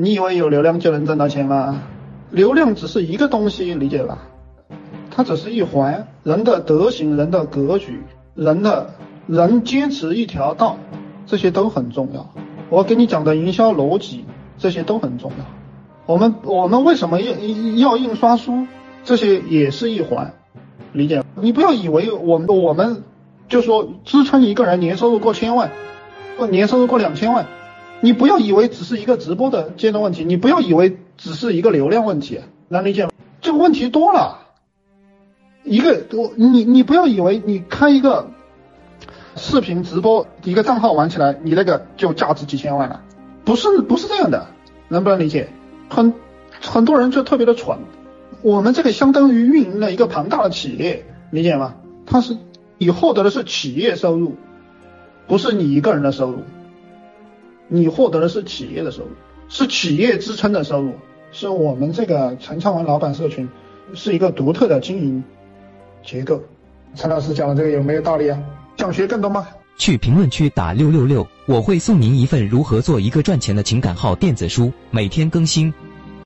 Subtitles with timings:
[0.00, 1.82] 你以为有流量就能挣到钱吗？
[2.30, 4.28] 流量只是一个东西，理解吧？
[5.10, 8.04] 它只是一环，人的德行、人的格局、
[8.36, 8.90] 人的
[9.26, 10.76] 人坚持一条道，
[11.26, 12.30] 这些都很重要。
[12.70, 14.24] 我给你讲的营销逻辑，
[14.56, 15.44] 这些都很重要。
[16.06, 17.32] 我们我们为什么要
[17.76, 18.68] 要印刷书？
[19.02, 20.32] 这些也是一环，
[20.92, 21.24] 理解？
[21.34, 23.02] 你不要以为我们我们
[23.48, 25.72] 就说支撑一个人年收入过千万，
[26.38, 27.46] 或年收入过两千万。
[28.00, 33.10] 你不要以为只是一个直播的阶段问题，你不要以为只是一个流量问题，能理解吗？
[33.40, 34.38] 这个问题多了，
[35.64, 38.28] 一个我你你不要以为你开一个
[39.36, 43.02] 视频直播一个账号玩起来，你那个就价值几千万了，
[43.44, 44.46] 不是不是这样的，
[44.88, 45.48] 能不能理解？
[45.88, 46.14] 很
[46.60, 47.78] 很多人就特别的蠢，
[48.42, 51.74] 我们这个相当于运营了一个庞大的企业，理解吗？
[52.06, 52.36] 它是
[52.78, 54.36] 你获得的是企业收入，
[55.26, 56.44] 不是你一个人的收入。
[57.68, 59.10] 你获得的是企业的收入，
[59.48, 60.92] 是企业支撑的收入，
[61.30, 63.48] 是我们这个陈昌文老板社群
[63.94, 65.22] 是一个独特的经营
[66.02, 66.42] 结构。
[66.94, 68.42] 陈老师讲的这个有没有道理啊？
[68.78, 69.46] 想学更多吗？
[69.76, 75.72] 去评论区打六六六，我会送您一份如何做一个赚钱的情感号电子书，每天更新。